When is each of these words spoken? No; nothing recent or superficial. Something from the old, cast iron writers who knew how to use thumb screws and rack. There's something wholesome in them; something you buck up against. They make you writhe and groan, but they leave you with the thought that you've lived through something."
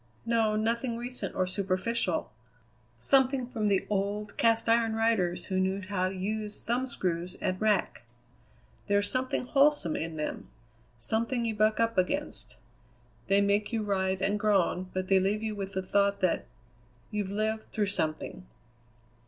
No; 0.25 0.55
nothing 0.55 0.97
recent 0.97 1.35
or 1.35 1.45
superficial. 1.45 2.31
Something 2.97 3.45
from 3.45 3.67
the 3.67 3.85
old, 3.87 4.35
cast 4.35 4.67
iron 4.67 4.95
writers 4.95 5.45
who 5.45 5.59
knew 5.59 5.81
how 5.81 6.09
to 6.09 6.15
use 6.15 6.63
thumb 6.63 6.87
screws 6.87 7.35
and 7.35 7.61
rack. 7.61 8.01
There's 8.87 9.11
something 9.11 9.45
wholesome 9.45 9.95
in 9.95 10.15
them; 10.15 10.47
something 10.97 11.45
you 11.45 11.53
buck 11.55 11.79
up 11.79 11.99
against. 11.99 12.57
They 13.27 13.41
make 13.41 13.71
you 13.71 13.83
writhe 13.83 14.21
and 14.23 14.39
groan, 14.39 14.89
but 14.91 15.07
they 15.07 15.19
leave 15.19 15.43
you 15.43 15.55
with 15.55 15.73
the 15.73 15.83
thought 15.83 16.19
that 16.21 16.47
you've 17.11 17.29
lived 17.29 17.71
through 17.71 17.85
something." 17.85 18.47